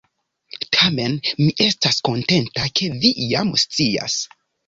[0.75, 4.19] Tamen mi estas kontenta, ke vi jam scias.